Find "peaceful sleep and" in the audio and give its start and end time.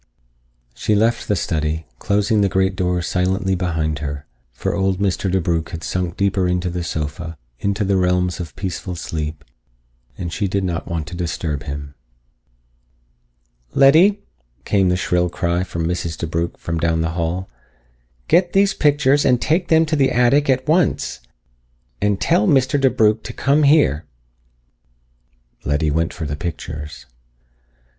8.55-10.33